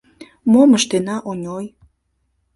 [0.51, 1.65] —Мом ыштена, Оньой?